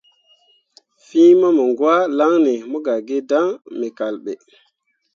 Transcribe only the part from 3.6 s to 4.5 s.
me kal ɓe.